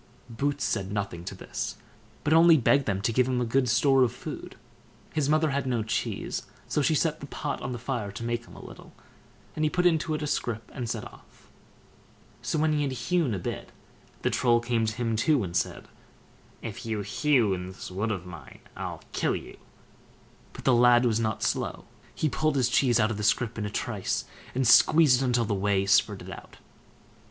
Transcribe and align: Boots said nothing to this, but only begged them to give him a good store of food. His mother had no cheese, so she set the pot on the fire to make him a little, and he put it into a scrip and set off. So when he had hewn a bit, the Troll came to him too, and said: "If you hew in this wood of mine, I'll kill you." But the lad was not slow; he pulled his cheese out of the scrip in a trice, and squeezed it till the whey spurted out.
Boots 0.31 0.63
said 0.63 0.91
nothing 0.91 1.23
to 1.25 1.35
this, 1.35 1.77
but 2.23 2.33
only 2.33 2.57
begged 2.57 2.87
them 2.87 3.03
to 3.03 3.13
give 3.13 3.27
him 3.27 3.39
a 3.39 3.45
good 3.45 3.69
store 3.69 4.01
of 4.01 4.11
food. 4.11 4.55
His 5.13 5.29
mother 5.29 5.51
had 5.51 5.67
no 5.67 5.83
cheese, 5.83 6.47
so 6.67 6.81
she 6.81 6.95
set 6.95 7.19
the 7.19 7.27
pot 7.27 7.61
on 7.61 7.71
the 7.71 7.77
fire 7.77 8.11
to 8.13 8.23
make 8.23 8.45
him 8.47 8.55
a 8.55 8.65
little, 8.65 8.93
and 9.55 9.63
he 9.63 9.69
put 9.69 9.85
it 9.85 9.89
into 9.89 10.15
a 10.15 10.25
scrip 10.25 10.71
and 10.73 10.89
set 10.89 11.05
off. 11.05 11.51
So 12.41 12.57
when 12.57 12.73
he 12.73 12.81
had 12.81 12.91
hewn 12.93 13.35
a 13.35 13.37
bit, 13.37 13.71
the 14.23 14.31
Troll 14.31 14.59
came 14.59 14.87
to 14.87 14.95
him 14.95 15.15
too, 15.15 15.43
and 15.43 15.55
said: 15.55 15.87
"If 16.63 16.83
you 16.83 17.01
hew 17.03 17.53
in 17.53 17.67
this 17.67 17.91
wood 17.91 18.09
of 18.09 18.25
mine, 18.25 18.61
I'll 18.75 19.03
kill 19.11 19.35
you." 19.35 19.57
But 20.53 20.63
the 20.63 20.73
lad 20.73 21.05
was 21.05 21.19
not 21.19 21.43
slow; 21.43 21.85
he 22.15 22.27
pulled 22.27 22.55
his 22.55 22.69
cheese 22.69 22.99
out 22.99 23.11
of 23.11 23.17
the 23.17 23.23
scrip 23.23 23.55
in 23.55 23.67
a 23.67 23.69
trice, 23.69 24.25
and 24.55 24.67
squeezed 24.67 25.21
it 25.21 25.31
till 25.35 25.45
the 25.45 25.53
whey 25.53 25.85
spurted 25.85 26.31
out. 26.31 26.57